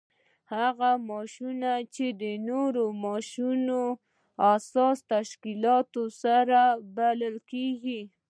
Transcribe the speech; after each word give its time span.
هغه 0.55 0.89
ماشینونه 1.11 1.71
چې 1.95 2.05
د 2.21 2.23
نورو 2.49 2.85
ماشینونو 3.05 3.81
اساس 4.55 4.97
تشکیلوي 5.13 6.03
ساده 6.21 6.63
بلل 6.95 7.35
کیږي. 7.51 8.01